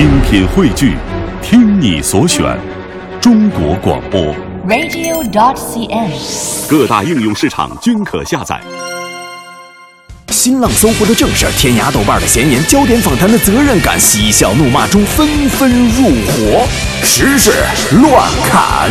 [0.00, 0.96] 精品汇聚，
[1.42, 2.58] 听你所选，
[3.20, 4.34] 中国广播。
[4.66, 6.10] radio.dot.cn，。
[6.66, 8.58] 各大应用市场均可下载。
[10.30, 16.66] 新浪、搜狐的正事儿，天涯、豆瓣的闲言，焦点访谈的责任感，嬉笑怒骂中纷纷入伙，
[17.02, 17.52] 时事
[18.00, 18.90] 乱砍。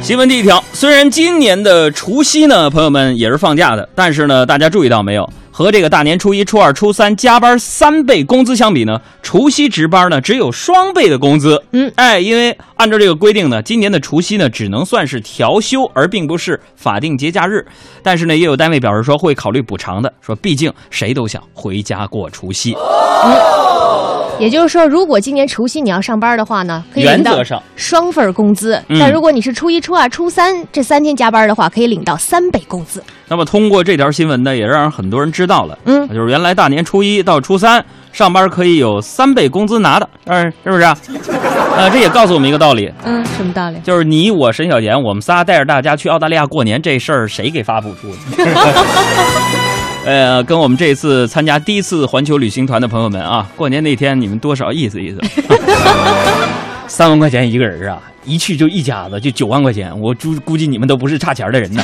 [0.00, 5.30] 新闻第一条，虽然今年的除夕呢，朋友们也是放假的，但是呢，大家注意到没有？
[5.58, 11.60] 和这个大年初一、初二、初三加班三倍工资相比呢，除夕值班呢只有双倍的工资。
[11.72, 17.66] 嗯，哎，因为按照这个规定呢，今年的除夕呢只能算是调休，而并不是法定节假日。
[18.04, 22.76] 但是呢，也有单位表示说会考虑补偿的，说毕竟谁都想回家过除夕。
[24.38, 33.02] 也就是说，如果今年除夕你要上班的话呢，可以领到原则上双份工资；嗯但如果你是初一、初二、初三这三天加班的话，可以领到三倍工资。
[33.28, 40.96] 那么通过这条新闻呢，也让很多人知道了，嗯就是原来大年初一到初三上班可以有三倍工资拿的，嗯，是不是啊？
[41.76, 43.78] 呃，这也告诉我们一个道理，嗯，什么道理？
[43.84, 48.16] 就是你我沈小贤，我们仨带着大家去澳大利亚过年这事儿，谁给发补助的？
[50.08, 55.20] 呃，跟我们这次参加第一次环球旅行团的朋友们啊，过年那天你们多少意思意思？
[56.88, 61.82] 三万块钱一个人啊，一去就一家子，就九万块钱，我估估计你们都不是差钱的人呢。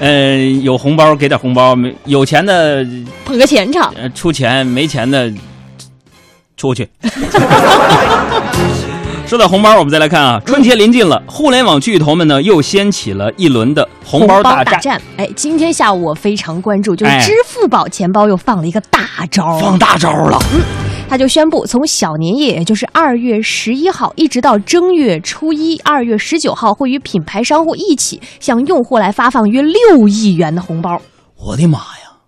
[0.00, 2.86] 嗯、 有红包给点红包，没有钱的
[3.26, 3.92] 捧个钱场。
[3.94, 5.30] 呃出钱，没钱的
[6.56, 6.88] 出去。
[9.30, 14.80] 说到红包，我们再来看啊，春节临近了，互联网巨头们呢又掀起了一轮的红包大战。
[14.80, 15.00] 战！
[15.16, 20.60] 哎，今天下午我非常关注，就是哎支付宝钱包又放了一个大招啊，放大招了，嗯
[21.08, 31.00] 他就宣布，从小年夜，也就是二月十一号，一直到正月初一，二月十九号，会与品牌商户一起向用户来发放约六亿元的红包。
[31.36, 32.18] 我的妈呀，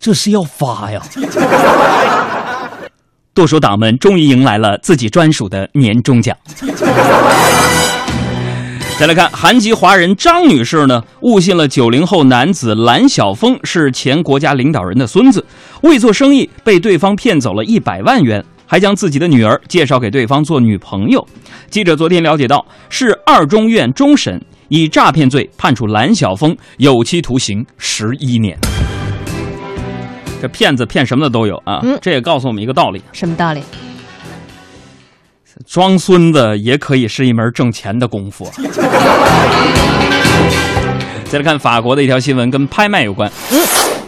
[0.00, 1.00] 这是要发呀！
[3.32, 6.36] 剁手党们终于迎来了自己专属的年终奖。
[8.98, 15.42] 再来看，韩籍华人张女士呢，误信了九零后男子蓝晓峰是前国家领导人的孙子，
[15.80, 21.26] 为做生意被对方骗走了一百万元，还将自己的女儿介绍给对方做女朋友。
[21.70, 24.38] 记者昨天了解到，是二中院终审
[24.68, 28.58] 以诈骗罪判处蓝晓峰有期徒刑十一年。
[30.40, 31.80] 这骗子骗什么的都有啊！
[31.82, 33.62] 嗯这也告诉我们一个道理：什么道理？
[35.66, 38.52] 装孙子也可以是一门挣钱的功夫啊。
[41.28, 43.30] 再来看法国的一条新闻，跟拍卖有关。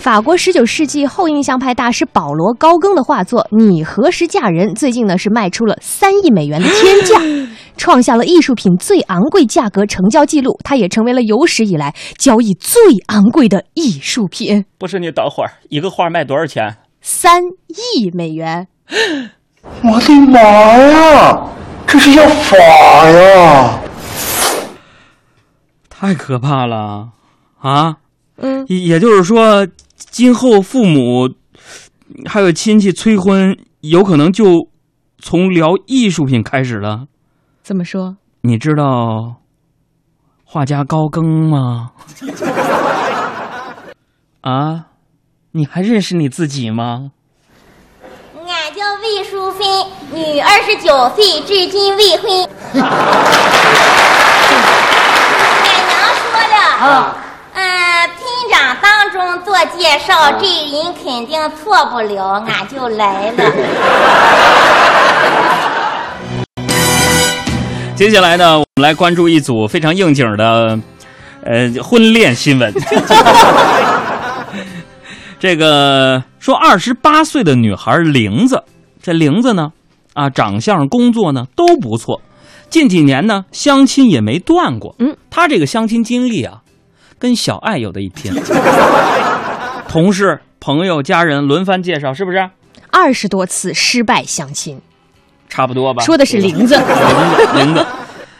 [0.02, 7.20] 法国十九世纪后印象派大师保罗·高更的画作《你何时嫁人》最近呢是卖出了三亿美元的天价，
[7.78, 16.78] 创下了艺术品最昂贵价格成交记录，它也成为了有史以来交易最昂贵的艺术品，不是你等会儿，一个画卖多少钱？
[17.00, 18.66] 三亿美元。
[19.84, 21.46] 我的妈呀，
[21.86, 22.56] 这是要法
[23.08, 23.78] 呀！
[25.88, 27.10] 太可怕了
[27.60, 27.98] 啊！
[28.42, 29.66] 嗯，也也就是说，
[29.96, 31.30] 今后父母
[32.26, 34.68] 还有亲戚催婚，有可能就
[35.18, 37.06] 从聊艺术品开始了。
[37.62, 38.16] 怎么说？
[38.42, 39.36] 你知道
[40.44, 41.92] 画家高更吗？
[44.42, 44.86] 啊，
[45.52, 47.12] 你还认识你自己吗？
[48.44, 52.48] 俺叫魏淑芬，女，二十九岁，至今未婚。
[55.62, 56.90] 俺娘说了，嗯，村
[59.44, 63.52] 做介绍，这人肯定错不了，俺就来了。
[67.94, 70.78] 接下来呢，我们来关注一组非常应景的，
[71.44, 72.74] 呃，婚恋新闻。
[75.38, 78.62] 这个说，二十八岁的女孩玲子，
[79.02, 79.72] 这玲子呢，
[80.14, 82.20] 啊，长相、工作呢都不错，
[82.70, 84.94] 近几年呢相亲也没断过。
[84.98, 86.62] 嗯，她这个相亲经历啊，
[87.22, 88.34] 跟小爱有的一拼。
[89.88, 92.50] 同事、朋友、家人轮番介绍，是不是？
[92.90, 94.80] 二十多次失败相亲，
[95.48, 96.02] 差不多吧。
[96.02, 96.74] 说的是玲子。
[96.74, 97.86] 玲子，玲子，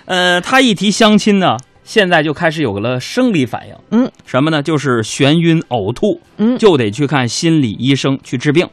[0.06, 4.61] 呃，他一提相亲呢，现在就开始有了生理反应，嗯，什么呢？
[4.61, 8.69] 就是眩晕、呕吐，嗯就得去看心理医生去治病。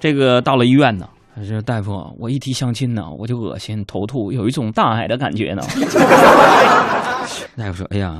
[0.00, 1.06] 这个到了医院呢，
[1.46, 5.62] 这大夫，我一提相亲呢，我就恶心、头吐，有一种大海的感觉呢。
[7.54, 8.16] 大夫说：“哎呀，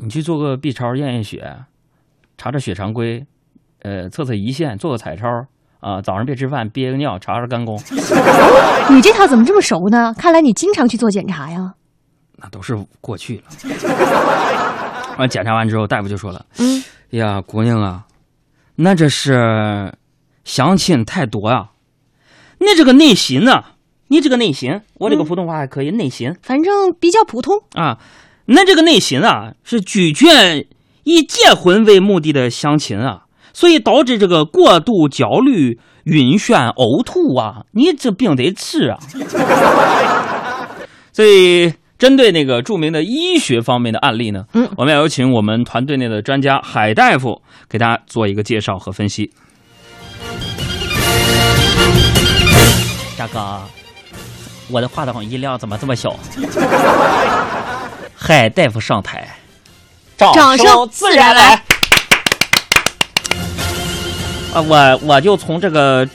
[0.00, 1.64] 你去做个 B 超验验血，
[2.36, 3.26] 查查血常规，
[3.82, 5.26] 呃，测测胰腺，做个彩超。”
[5.80, 7.78] 啊，早上别吃饭，憋个尿，查查肝功，
[8.90, 10.12] 你这套怎么这么熟呢？
[10.18, 11.72] 看来你经常去做检查呀。
[12.34, 13.44] 那都是过去了。
[15.18, 18.06] 完 检查完之后，大夫就说了：“嗯，哎呀，姑娘啊，
[18.74, 19.94] 那这是
[20.42, 21.68] 相亲太多呀、
[22.58, 23.62] 你这个内心呢、
[24.08, 27.54] 你这个内心，我这个普通话还可以，内心反正比较普通。
[27.74, 27.98] 啊，
[28.50, 30.66] 那这个内心啊，是拒绝
[31.04, 38.98] 以结婚为目的的相亲啊，所以导致这个过度焦虑、晕眩、呕吐啊，你这病得治啊。
[41.12, 49.30] 所以，针对那个著名的医学方面的案例呢，嗯我们要有请我们团队内的专家海大夫给大家做一个介绍和分析。
[53.18, 53.60] 大哥，
[54.70, 56.16] 我的话筒音量怎么这么小？
[58.28, 59.26] 海大夫上台，
[60.18, 61.54] 掌掌声自然来。
[64.52, 66.06] 啊，我我就从这个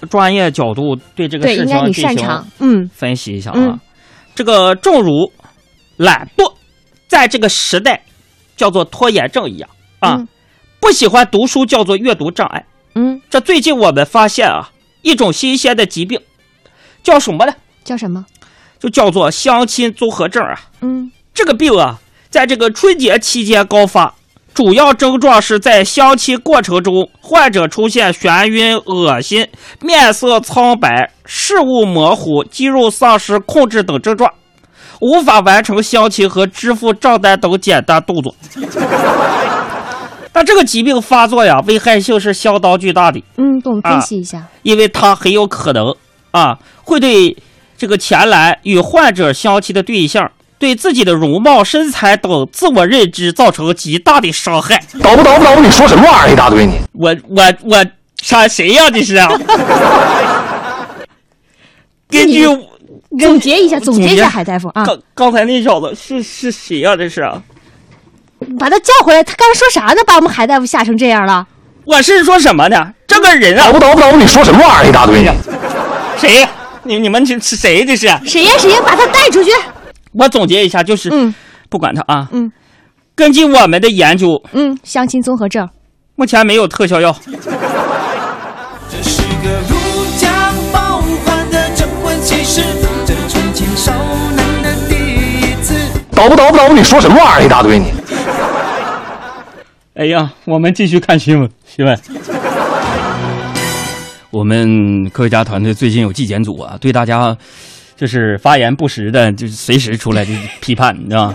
[0.00, 2.44] 专专业角度对这个，事情进行。
[2.58, 3.54] 嗯分析一下啊。
[3.56, 3.80] 嗯
[4.34, 5.32] 这个正如
[5.96, 6.52] 懒惰
[7.08, 8.02] 在这个时代
[8.54, 9.68] 叫做拖延症一样
[10.00, 10.28] 啊，嗯
[10.78, 12.62] 不喜欢读书叫做阅读障碍。
[12.94, 14.70] 嗯，这最近我们发现啊，
[15.00, 16.20] 一种新鲜的疾病，
[17.02, 17.54] 叫什么呢？
[17.82, 18.26] 叫什么？
[18.78, 20.60] 就叫做相亲综合症啊。
[20.82, 21.98] 嗯这个病啊，
[22.28, 24.14] 在这个春节期间高发，
[24.52, 29.48] 主要症状是在相亲过程中，患者出现眩晕、恶心、
[29.80, 34.30] 面色苍白、视物模糊、肌肉丧失控制等症状，
[35.00, 38.34] 无法完成相亲和支付账单等简单动作。
[40.34, 43.22] 但这个疾病发作呀，危害性是相当巨大的。
[43.36, 44.46] 嗯，给我们分析一下。
[44.62, 45.94] 因为它很有可能
[46.30, 47.36] 啊，会对
[47.76, 50.30] 这个前来与患者相亲的对象，
[50.62, 54.80] 对自己的容貌、身材等自我认知造成极大的伤害。
[55.02, 56.32] 捣不捣不捣不，你说什么玩意儿？
[56.32, 56.74] 一大堆你。
[56.92, 57.84] 我我我
[58.22, 59.28] 杀谁呀、这是啊？
[62.08, 62.46] 根据
[63.18, 67.42] 总结一下，总结一下，海大夫啊，刚刚才那小子是是谁呀、这是啊？
[68.56, 69.24] 把他叫回来。
[69.24, 70.02] 他刚才说啥呢？
[70.06, 71.44] 把我们海大夫吓成这样了。
[71.84, 72.94] 我是说什么呢？
[73.08, 74.88] 这个人啊捣不，捣不捣不，你说什么玩意儿？
[74.88, 75.34] 一大堆呀。
[76.16, 76.48] 谁呀？
[76.84, 77.84] 你你们是是谁？
[77.84, 78.06] 这是？
[78.24, 78.78] 谁呀谁呀？
[78.86, 79.50] 把他带出去。
[80.12, 81.34] 我总结一下，就是、嗯
[81.68, 82.52] 不管他啊，嗯
[83.14, 85.68] 根据我们的研究，嗯，相亲综合症。
[86.16, 87.14] 目前没有特效药。
[87.24, 92.62] 这是个如假包换的征婚启事，
[93.06, 93.92] 这纯情少
[94.36, 95.74] 男的第一次。
[96.10, 97.46] 捣不捣不捣不，你说什么玩意儿？
[97.46, 97.92] 一大堆你。
[99.94, 101.50] 哎呀，我们继续看新闻。
[101.64, 101.98] 新闻，
[104.30, 107.36] 我们科学家团队最近有纪检组啊，对大家
[107.96, 111.34] 就是发言不实的，就随时出来就批判，你知道吗？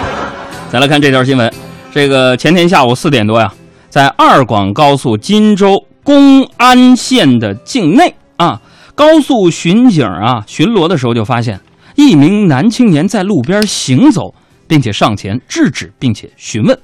[0.70, 1.52] 再来看这条新闻，
[1.92, 3.52] 这个前天下午四点多呀，
[3.88, 8.60] 在二广高速金州公安县的境内啊，
[8.94, 11.58] 高速巡警啊巡逻的时候就发现
[11.96, 14.32] 一名男青年在路边行走，
[14.66, 16.78] 并且上前制止，并且询问。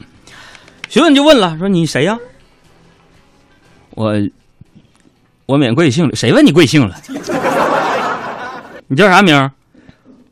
[0.88, 2.18] 询问就问了，说你谁呀、
[3.90, 4.12] 我
[5.46, 6.96] 我免贵姓，谁问你贵姓了？
[8.88, 9.50] 你叫啥名？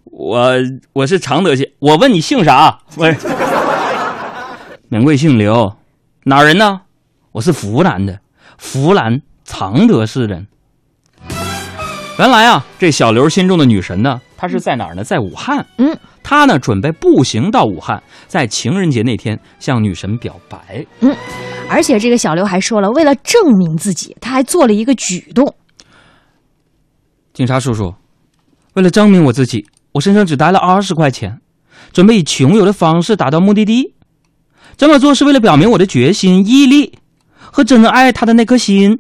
[0.05, 0.55] 我
[0.93, 2.79] 我是常德县，我问你姓啥？
[2.97, 3.13] 我
[4.89, 5.77] 免贵姓刘，
[6.23, 6.83] 哪人呢？
[7.33, 8.21] 我是湖南的，
[8.57, 10.47] 湖南常德市人。
[12.17, 15.03] 原来啊，这小刘心中的女神呢，她是在哪儿呢？
[15.03, 15.67] 在武汉。
[15.79, 20.87] 嗯，他呢准备步行到武汉，在情人节那天向女神表白。
[21.01, 21.13] 嗯
[21.69, 25.53] 而且这个小刘还说了，为了证明自己，他还做了一个举动。
[27.33, 27.93] 警察叔叔，
[28.75, 31.41] 为了证明我自己，我身上只带了二十块钱，
[31.93, 33.95] 准备以穷游的方式达到目的地。
[34.77, 36.99] 这么做是为了表明我的决心、毅力
[37.39, 38.99] 和真正爱他的那颗心。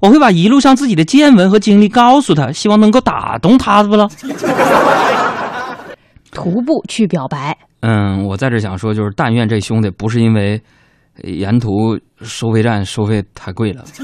[0.00, 4.08] 我会把一路上自己的见闻和经历告诉他，希望能够打动他，不了。
[6.32, 10.58] 徒步去表白，嗯，我在这想说，就是但愿这兄弟不是因为
[11.22, 13.84] 呃沿途收费站收费太贵了。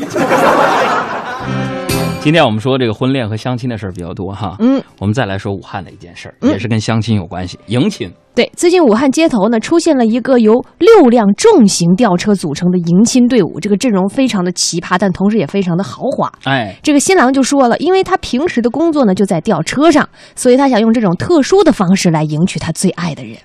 [2.26, 8.12] 今天我们说这个婚恋和相亲的事儿比较多哈，嗯，我们再来说武汉的一件事儿，嗯也是跟相亲有关系，迎亲。
[8.34, 16.28] 对，最近武汉街头呢出现了一个由六辆重型吊车组成的迎亲队伍，这个阵容非常的奇葩，但同时也非常的豪华。
[16.42, 23.36] 哎，这个新郎就说了，因为他平时的工作呢就在吊车上，所以他想用这种特殊的方式来迎娶他最爱的人。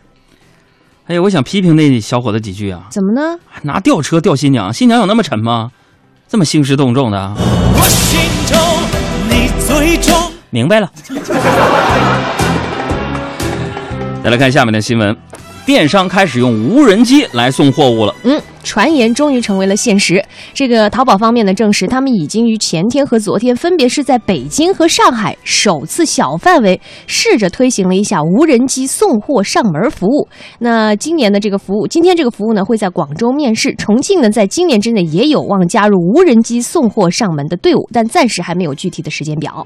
[1.05, 3.37] 哎呀，我想批评那小伙子几句啊，怎么呢？
[3.61, 5.69] 拿吊车吊新娘，新娘有那么沉吗？
[6.27, 7.35] 这么兴师动众的啊？
[7.37, 8.70] 我心中。
[10.49, 10.91] 明白了。
[14.23, 15.15] 再来看下面的新闻，
[15.65, 18.13] 电商开始用无人机来送货物了。
[18.23, 20.23] 嗯，传言终于成为了现实。
[20.53, 30.27] 这个淘宝方面呢证实，他们已经于前天和昨天分别是在北京和上海首次小范围试着推行了一下无人机送货上门服务。
[30.59, 39.65] 那今年的这个服务，今天这个服务呢会在广州面世，重庆呢在今年之内也有望加入无人机送货上门的队伍，但暂时还没有具体的时间表。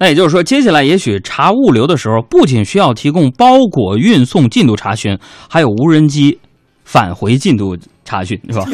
[0.00, 5.18] 那也就是说，接下来也许查物流的时候，不仅需要提供包裹运送进度查询，
[5.50, 6.40] 还有无人机
[6.84, 8.64] 返回进度查询，是吧？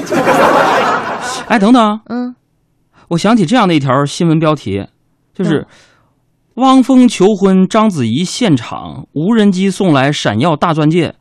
[1.49, 2.33] 哎，等等，嗯，
[3.09, 4.87] 我想起这样的一条新闻标题，
[5.35, 5.66] 就是
[6.54, 11.12] 汪峰求婚章子怡现场无人机送来闪耀大钻戒，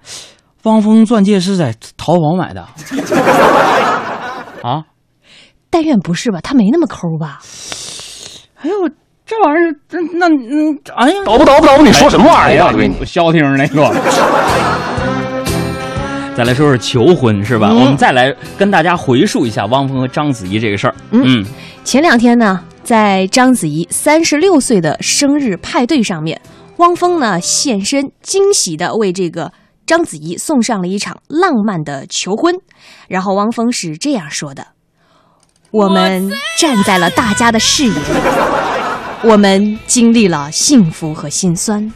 [0.64, 2.62] 汪峰钻戒是在淘宝买的
[4.62, 4.86] 啊？
[5.72, 6.40] 但愿不是吧？
[6.42, 7.40] 他没那么抠吧？
[8.62, 8.76] 哎呦，
[9.26, 12.56] 这玩意儿，这那嗯，哎呀，捣不捣不捣不，你说什么玩意儿？
[12.56, 13.92] 一大堆你不消停那个。
[16.36, 17.70] 再来说说求婚是吧？
[17.72, 20.94] 嗯我们再来跟大家回述一下汪峰和章子怡这个事儿。
[21.12, 21.44] 嗯，
[21.84, 26.40] 前两天呢，在章子怡三十六岁的生日派对上面，
[26.78, 29.52] 汪峰呢现身，惊喜的为这个
[29.88, 32.54] 章子怡送上了一场浪漫的求婚。
[33.08, 34.68] 然后汪峰是这样说的
[35.72, 38.00] ：“我们站在了大家的视野里，
[39.26, 41.92] 我们经历了幸福和心酸。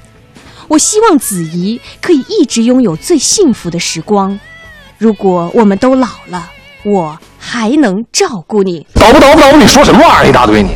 [0.67, 4.39] 我希望子怡可以一直拥有最幸福的时光。
[4.97, 6.49] 如果我们都老了，
[6.83, 10.29] 我还能照顾你。”捣不捣不捣不，你说什么玩意儿？
[10.29, 10.69] 一大堆你。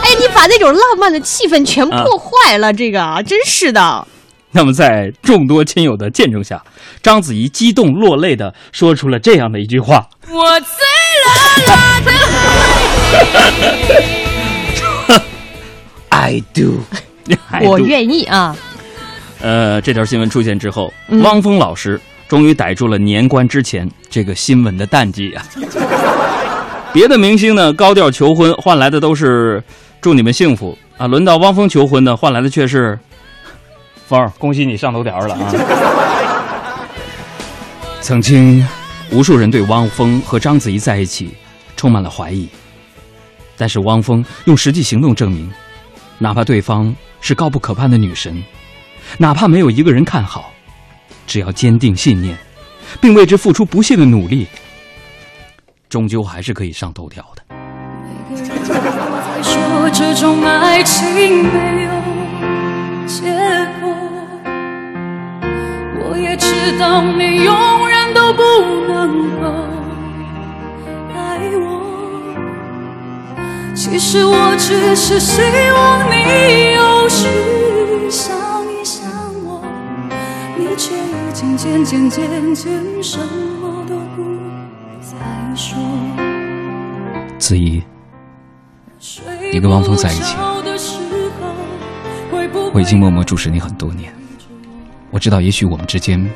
[0.00, 4.06] 哎，你把那种浪漫的气氛全破坏了，这个啊，真是的。
[4.52, 6.62] 那么在众多亲友的见证下，
[7.02, 11.03] 章子怡激动落泪的说出了这样的一句话我醉了啦的
[16.10, 16.80] “I do。
[17.62, 18.54] 我愿意啊。
[19.40, 21.98] 呃，这条新闻出现之后，嗯汪峰老师
[22.28, 25.42] 终于逮住了年关之前这个新闻的淡季啊。
[26.92, 29.62] 别的明星呢，高调求婚换来的都是
[30.00, 32.98] 祝你们幸福啊，轮到汪峰求婚呢，换来的却是
[34.06, 35.52] 峰儿，恭喜你上头条了啊！
[38.00, 38.66] 曾经，
[39.14, 41.32] 无数人对汪峰和章子怡在一起
[41.76, 42.48] 充满了怀疑，
[43.56, 45.48] 但是汪峰用实际行动证明，
[46.18, 48.42] 哪怕对方是高不可攀的女神。
[49.16, 50.52] 哪怕没有一个人看好，
[51.28, 52.36] 只要坚定信念，
[53.00, 54.48] 并为之付出不懈的努力，
[55.88, 57.44] 终究还是可以上头条的。
[59.44, 61.44] 说这种爱情
[63.06, 63.30] 结
[63.80, 63.94] 果，
[66.00, 67.83] 我也知道你永
[68.24, 68.42] 都不
[68.86, 69.44] 能够
[71.14, 71.66] 爱我。
[73.74, 77.28] 其实我只是希望你有时
[78.10, 78.34] 想
[78.72, 79.04] 一想
[79.44, 79.60] 我，
[80.56, 84.22] 你却已经渐渐渐渐什么都不
[85.02, 85.16] 再
[85.54, 85.76] 说。
[87.38, 87.82] 子怡，
[89.52, 90.34] 你跟汪峰在一起，
[92.72, 94.14] 我已经默默注视你很多年，
[95.10, 96.26] 我知道也许我们之间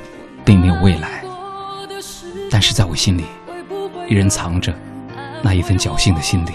[0.44, 1.22] 并没有未来，
[2.50, 3.24] 但是在我心里，
[4.08, 4.74] 依然藏着
[5.42, 6.52] 那一份侥幸的心理。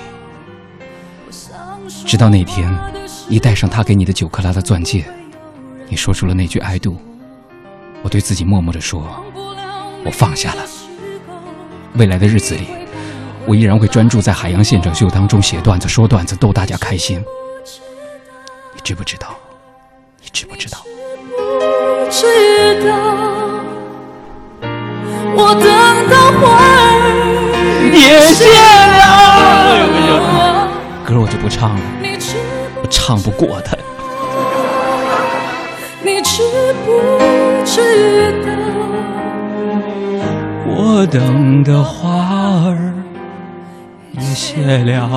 [2.06, 2.74] 直到那天，
[3.28, 5.06] 你戴上他给你的九克拉的钻戒，
[5.88, 6.96] 你说出了那句 “I do”，
[8.02, 9.08] 我对自己默默地说
[10.06, 10.64] ：“我放下了。”
[11.96, 12.68] 未来的日子里，
[13.46, 17.24] 我依然会专注在《海洋现场秀》当中写段子、说段子，逗大家开心。
[18.74, 19.36] 你知不知道？
[20.22, 20.80] 你知不知道？
[20.84, 23.33] 不知道，
[25.36, 25.66] 我等
[26.10, 27.00] 到花儿
[27.92, 27.98] 也
[28.34, 28.42] 谢
[29.00, 29.04] 了
[31.06, 31.82] 歌我就不唱了，
[32.82, 33.76] 我唱不过他。
[36.02, 36.42] 你知
[36.86, 36.90] 不
[37.66, 37.82] 知
[38.46, 38.48] 道？
[40.66, 42.10] 我等的花
[42.70, 42.94] 儿
[44.12, 45.10] 也谢了。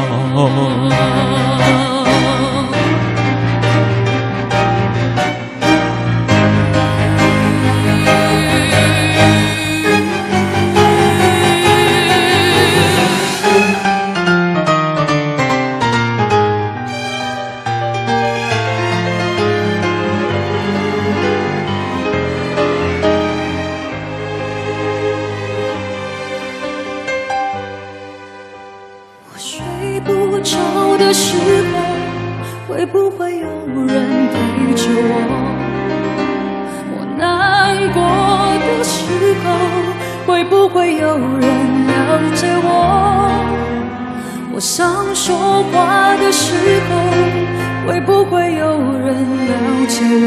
[50.09, 50.27] 我？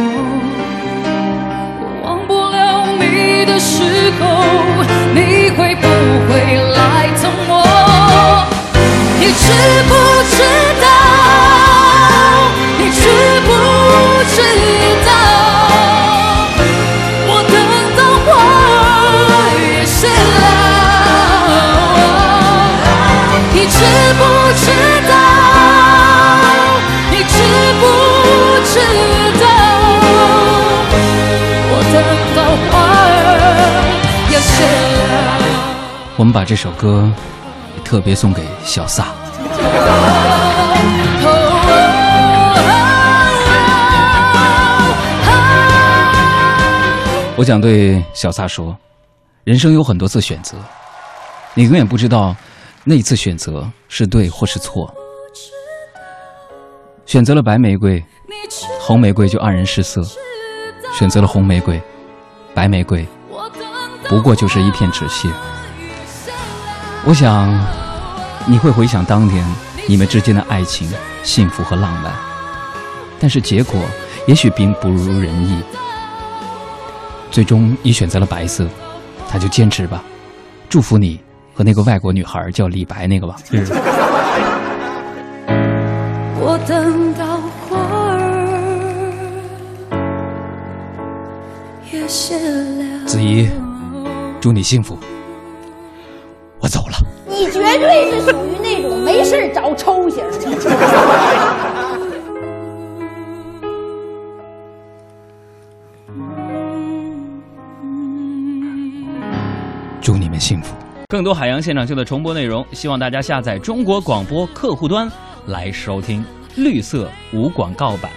[1.82, 2.58] 我忘不了
[3.00, 4.22] 你的时候，
[5.14, 5.88] 你会不
[6.28, 6.32] 会
[6.76, 7.54] 来疼我？
[9.20, 9.46] 你知
[9.88, 9.92] 不
[10.36, 10.38] 知
[10.82, 10.86] 道？
[12.78, 13.02] 你知
[13.46, 13.50] 不
[14.34, 14.36] 知
[36.20, 37.10] 我们把这首歌
[37.86, 39.08] 特别送给小撒。
[47.38, 48.78] 我想对小撒说，
[49.46, 50.58] 人生有很多次选择，
[51.54, 52.36] 你永远不知道
[52.84, 54.94] 那一次选择是对或是错。
[57.06, 58.04] 选择了白玫瑰，
[58.82, 60.02] 红玫瑰就黯然失色；
[60.94, 61.82] 选择了红玫瑰，
[62.54, 63.08] 白玫瑰
[64.10, 65.30] 不过就是一片纸屑。
[67.06, 67.50] 我想
[68.46, 69.44] 你会回想当年
[69.88, 70.92] 你们之间的爱情、
[71.24, 72.14] 幸福和浪漫，
[73.20, 73.82] 但是结果
[74.28, 75.60] 也许并不如人意。
[77.32, 78.68] 最终你选择了白色，
[79.34, 80.04] 那就坚持吧。
[80.68, 81.20] 祝福你
[81.54, 83.38] 和那个外国女孩叫李白那个吧。
[86.42, 87.38] 我等到
[87.68, 87.78] 花
[88.10, 88.20] 儿
[91.92, 93.08] 也谢了。
[93.08, 93.50] 子怡，
[94.40, 94.98] 祝你幸福。
[97.40, 100.40] 你绝对是属于那种没事儿找抽型的。
[110.02, 110.76] 祝你们幸福。
[111.08, 115.10] 更多海洋现场秀的重播内容，希望大家下载中国广播客户端
[115.46, 116.22] 来收听。
[116.58, 118.12] 绿色无广告版。